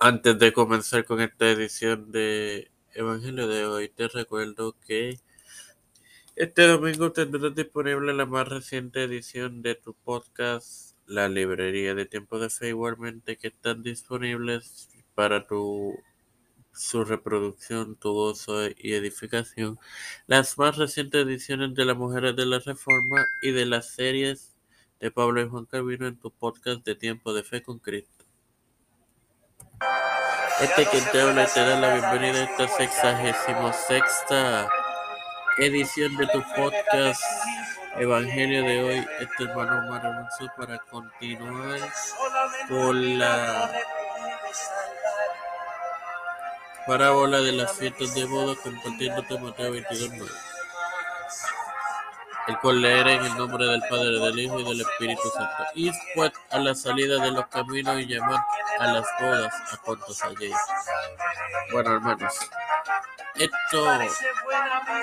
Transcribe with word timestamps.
Antes 0.00 0.38
de 0.38 0.52
comenzar 0.52 1.04
con 1.04 1.20
esta 1.20 1.50
edición 1.50 2.12
de 2.12 2.70
Evangelio 2.94 3.48
de 3.48 3.66
hoy, 3.66 3.88
te 3.88 4.06
recuerdo 4.06 4.76
que 4.86 5.18
este 6.36 6.68
domingo 6.68 7.10
tendrás 7.10 7.52
disponible 7.56 8.14
la 8.14 8.24
más 8.24 8.46
reciente 8.46 9.02
edición 9.02 9.60
de 9.60 9.74
tu 9.74 9.94
podcast, 9.94 10.96
la 11.06 11.28
librería 11.28 11.96
de 11.96 12.06
tiempo 12.06 12.38
de 12.38 12.48
fe, 12.48 12.68
igualmente 12.68 13.36
que 13.38 13.48
están 13.48 13.82
disponibles 13.82 14.88
para 15.16 15.48
tu 15.48 15.98
su 16.72 17.04
reproducción, 17.04 17.96
tu 17.96 18.12
gozo 18.12 18.68
y 18.68 18.92
edificación, 18.92 19.80
las 20.28 20.58
más 20.58 20.76
recientes 20.76 21.26
ediciones 21.26 21.74
de 21.74 21.84
las 21.84 21.96
Mujeres 21.96 22.36
de 22.36 22.46
la 22.46 22.60
Reforma 22.60 23.26
y 23.42 23.50
de 23.50 23.66
las 23.66 23.90
series 23.90 24.54
de 25.00 25.10
Pablo 25.10 25.42
y 25.42 25.48
Juan 25.48 25.66
Calvino 25.66 26.06
en 26.06 26.16
tu 26.18 26.30
podcast 26.30 26.84
de 26.86 26.94
Tiempo 26.94 27.34
de 27.34 27.42
Fe 27.42 27.62
con 27.64 27.80
Cristo. 27.80 28.17
Este 30.60 30.86
quien 30.86 31.04
te 31.12 31.20
habla 31.20 31.46
te 31.46 31.60
da 31.60 31.78
la 31.78 31.94
bienvenida 31.94 32.40
a 32.40 32.44
esta 32.44 32.68
sexagésimo 32.68 33.72
sexta 33.72 34.68
edición 35.58 36.16
de 36.16 36.26
tu 36.26 36.42
podcast 36.56 37.22
Evangelio 37.96 38.64
de 38.64 38.82
hoy. 38.82 39.06
Este 39.20 39.44
hermano 39.44 39.86
Omar 39.86 40.28
para 40.56 40.78
continuar 40.90 41.78
con 42.68 43.18
la 43.18 43.70
parábola 46.88 47.40
de 47.40 47.52
las 47.52 47.72
fiestas 47.76 48.14
de 48.16 48.24
boda 48.24 48.56
compartiéndote 48.60 49.38
Mateo 49.38 49.74
22.9 49.74 50.47
el 52.48 52.58
cual 52.60 52.80
leer 52.80 53.06
en 53.06 53.24
el 53.26 53.36
nombre 53.36 53.66
del 53.66 53.82
Padre, 53.90 54.18
del 54.18 54.38
Hijo 54.38 54.58
y 54.58 54.64
del 54.64 54.80
Espíritu 54.80 55.28
Santo. 55.34 55.64
Y 55.74 55.92
pues 56.14 56.32
a 56.50 56.58
la 56.58 56.74
salida 56.74 57.22
de 57.22 57.30
los 57.30 57.46
caminos 57.48 58.00
y 58.00 58.06
llamar 58.06 58.42
a 58.78 58.86
las 58.86 59.06
bodas 59.20 59.54
a 59.72 59.76
cuantos 59.76 60.22
allí. 60.24 60.50
Bueno, 61.72 61.94
hermanos, 61.94 62.34
esto 63.34 63.90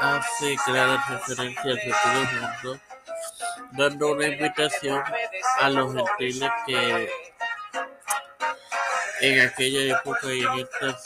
hace 0.00 0.56
clara 0.64 1.04
referencia 1.10 1.72
al 1.72 1.80
futuro 1.80 2.40
mundo, 2.40 2.80
dando 3.72 4.12
una 4.12 4.26
invitación 4.28 5.02
a 5.60 5.68
los 5.68 5.92
gentiles 5.92 6.50
que 6.66 7.10
en 9.20 9.40
aquella 9.46 9.98
época 9.98 10.32
y 10.32 10.42
en 10.42 10.58
esta 10.58 10.98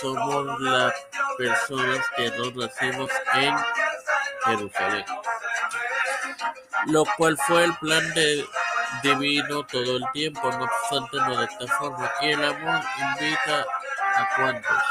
somos 0.00 0.60
las 0.60 0.92
personas 1.38 2.04
que 2.16 2.30
nos 2.30 2.54
nacimos 2.54 3.10
en 3.34 3.56
Jerusalén 4.44 5.04
lo 6.86 7.04
cual 7.16 7.36
fue 7.46 7.64
el 7.64 7.74
plan 7.76 8.14
de 8.14 8.44
divino 9.02 9.64
todo 9.66 9.96
el 9.96 10.04
tiempo, 10.12 10.50
no 10.50 10.64
obstante 10.64 11.16
no 11.16 11.38
de 11.38 11.44
esta 11.46 11.66
forma, 11.78 12.10
y 12.22 12.30
el 12.30 12.44
amor 12.44 12.80
invita 12.98 13.66
a 14.16 14.36
cuantos. 14.36 14.82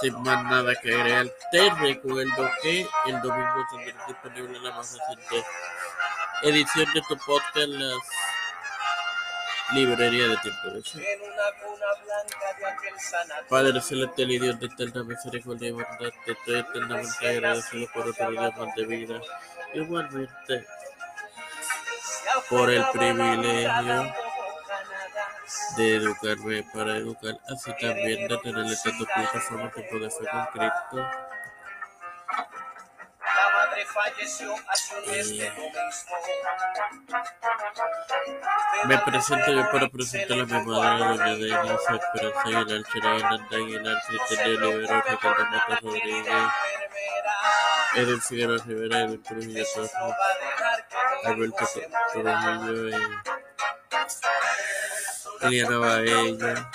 Sin 0.00 0.22
más 0.22 0.44
nada 0.44 0.74
que 0.76 0.94
agregar, 0.94 1.26
te 1.52 1.70
recuerdo 1.70 2.50
que 2.62 2.88
el 3.06 3.20
domingo 3.20 3.66
tendrás 3.70 4.06
disponible 4.06 4.60
la 4.60 4.70
más 4.72 4.96
reciente 4.96 5.46
edición 6.42 6.86
de 6.94 7.02
tu 7.02 7.16
podcast, 7.18 7.68
librerías 9.72 10.30
de 10.30 10.36
tiempo 10.38 10.70
de. 10.70 10.82
Padre 13.48 13.80
celestial 13.80 14.30
y 14.30 14.38
Dios 14.38 14.60
de 14.60 14.66
eterna 14.66 15.04
misericordia 15.04 15.68
y 15.68 15.72
bondad, 15.72 16.12
te 16.24 16.32
estoy 16.32 16.58
eternamente 16.58 17.28
agradecido 17.28 17.88
por 17.92 18.08
otro 18.08 18.30
día 18.30 18.50
más 18.50 18.74
de 18.74 18.84
vida. 18.86 19.20
Igualmente, 19.74 20.66
por 22.48 22.70
el 22.70 22.84
privilegio 22.92 24.14
de 25.76 25.96
educarme 25.96 26.62
para 26.74 26.96
educar, 26.96 27.38
así 27.48 27.72
también 27.80 28.28
de 28.28 28.38
tener 28.38 28.66
esta 28.66 28.90
tu 28.90 29.04
plataforma 29.04 29.70
que 29.70 29.82
puede 29.82 30.10
ser 30.10 30.28
con 30.28 30.46
Cristo. 30.46 31.10
Me 38.86 38.98
presento 38.98 39.52
yo 39.52 39.70
para 39.70 39.88
presentar 39.88 40.40
a 40.40 40.44
mi 40.44 40.66
madre, 40.66 41.36
doña 41.36 41.74
Esperanza 41.74 42.42
Aguilar, 42.44 42.82
Chira 42.92 43.16
Hernández 43.16 43.52
Aguilar, 43.52 44.02
Cristian 44.06 44.48
Olivero, 44.48 45.02
Ricardo 45.08 45.44
Mata 45.46 45.78
Rodríguez, 45.82 46.44
Edwin 47.96 48.20
Figueroa 48.20 48.58
Rivera, 48.66 49.00
Edwin 49.00 49.22
Trujillo 49.22 49.64
Torres, 49.74 49.92
Alberto 51.24 51.64
y 55.40 55.46
Eliana 55.46 55.78
Baella, 55.78 56.70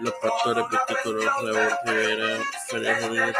los 0.00 0.14
pastores 0.14 0.64
viticoros 0.70 1.24
Raúl 1.24 1.70
Rivera, 1.84 2.42
Félix 2.68 3.02
Rodríguez, 3.02 3.36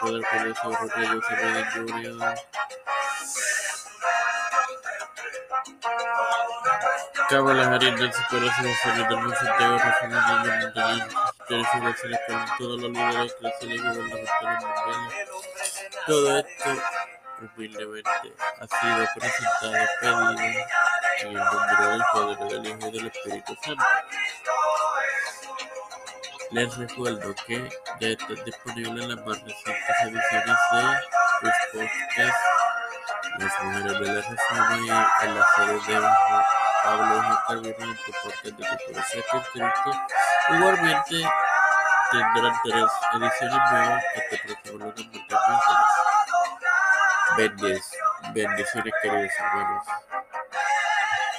Poder 0.00 0.24
Político, 0.30 0.76
Rodrigo 0.80 1.22
Fernández 1.22 1.66
Junior, 1.74 2.34
Cabo 7.30 7.52
Las 7.52 7.68
Arenas, 7.68 8.16
Corazón, 8.28 8.66
Fernando 8.82 9.36
Santiago, 9.36 9.78
Rafael 9.78 10.42
de 10.42 10.50
Montañín, 10.50 11.04
Teresa 11.46 11.80
con 12.26 12.58
todos 12.58 12.80
los 12.80 12.90
líderes 12.90 13.36
y 13.60 13.78
gubernamentales 13.78 14.64
mundiales. 14.64 15.28
Todo 16.08 16.38
esto 16.38 16.82
humildemente 17.40 18.34
ha 18.58 18.66
sido 18.66 19.06
presentado, 19.14 19.72
pedido 20.00 20.30
en 21.20 21.28
el 21.28 21.34
nombre 21.34 21.86
del 21.86 22.02
Padre, 22.12 22.44
del 22.48 22.66
Hijo 22.66 22.88
y 22.88 22.90
del 22.90 23.06
Espíritu 23.06 23.56
Santo. 23.62 23.84
Les 26.50 26.76
recuerdo 26.78 27.34
que 27.46 27.70
ya 28.00 28.08
están 28.08 28.44
disponibles 28.44 29.06
las 29.06 29.24
más 29.24 29.40
recientes 29.40 29.96
ediciones 30.02 30.58
de 30.72 31.46
los 31.46 31.54
podcasts 31.72 32.44
Las 33.38 33.62
Mujeres 33.62 34.00
de 34.00 34.06
la 34.06 34.20
Reforma 34.20 34.78
y 34.78 35.26
en 35.26 35.34
la 35.38 35.46
serie 35.54 35.80
de 35.86 36.59
Pablo 36.84 37.38
Calvino 37.46 37.84
en 37.84 37.96
tu 37.96 38.12
podcast 38.22 38.44
de 38.44 38.52
Tipología 38.52 39.22
con 39.30 39.40
Cristo. 39.40 39.90
Igualmente 40.50 41.16
tendrán 42.10 42.54
tres 42.64 42.84
ediciones 43.14 43.70
nuevas 43.72 44.04
este 44.14 44.36
próximo 44.38 44.78
lunes. 44.78 45.06
Muchas. 45.06 45.90
Bendiciones, 48.34 48.94
queridos 49.02 49.32
hermanos. 49.38 49.84